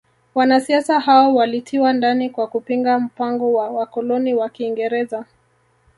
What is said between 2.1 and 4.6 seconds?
kwa kupinga mpango wa wakoloni wa